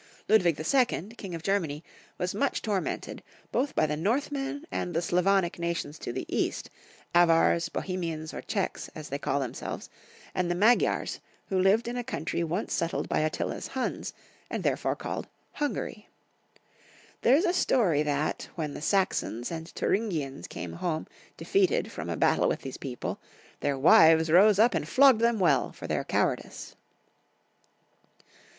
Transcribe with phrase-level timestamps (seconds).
[0.27, 1.83] Ludwig II., King of Germany,
[2.17, 3.19] was much tor mented,
[3.51, 6.17] both by the Northmen and the Slavonic 78 Young Folks' History of Q ermany.
[6.17, 6.69] nations to the east,
[7.13, 9.91] Avars, Bohemians, or Czechs, as they call themselves,
[10.33, 11.19] and the Magyars,
[11.49, 14.13] who lived in the country once settled by Attila's Hiins,
[14.49, 16.09] and therefore called Hungary.
[17.21, 21.05] There is a story that, when the Saxons and Thuringians came home
[21.37, 23.19] defeated from a battle with these people,
[23.59, 26.75] their wives rose up and flogged them well for their cowardice.